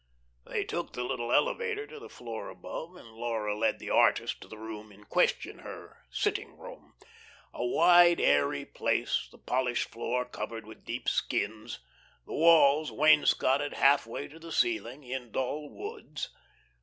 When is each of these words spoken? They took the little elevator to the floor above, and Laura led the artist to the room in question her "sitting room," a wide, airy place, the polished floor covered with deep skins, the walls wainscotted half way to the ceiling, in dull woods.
They 0.47 0.63
took 0.63 0.93
the 0.93 1.03
little 1.03 1.31
elevator 1.31 1.85
to 1.85 1.99
the 1.99 2.09
floor 2.09 2.49
above, 2.49 2.95
and 2.95 3.09
Laura 3.13 3.55
led 3.55 3.77
the 3.77 3.91
artist 3.91 4.41
to 4.41 4.47
the 4.47 4.57
room 4.57 4.91
in 4.91 5.03
question 5.03 5.59
her 5.59 6.01
"sitting 6.09 6.57
room," 6.57 6.95
a 7.53 7.63
wide, 7.63 8.19
airy 8.19 8.65
place, 8.65 9.29
the 9.31 9.37
polished 9.37 9.89
floor 9.89 10.25
covered 10.25 10.65
with 10.65 10.85
deep 10.85 11.07
skins, 11.07 11.81
the 12.25 12.33
walls 12.33 12.91
wainscotted 12.91 13.73
half 13.73 14.07
way 14.07 14.27
to 14.27 14.39
the 14.39 14.51
ceiling, 14.51 15.03
in 15.03 15.31
dull 15.31 15.69
woods. 15.69 16.29